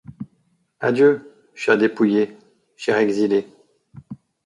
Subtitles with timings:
[0.79, 2.35] Adieu, cher dépouillé,
[2.75, 3.45] cher exilé.